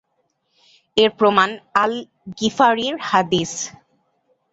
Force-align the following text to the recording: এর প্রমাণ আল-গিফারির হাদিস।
এর 0.97 1.09
প্রমাণ 1.19 1.49
আল-গিফারির 1.83 2.95
হাদিস। 3.09 3.51